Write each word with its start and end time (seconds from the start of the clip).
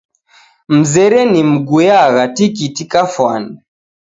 Mzere 0.77 1.19
nimguyagha 1.31 2.23
tikiti 2.35 2.83
kafwani. 2.91 3.55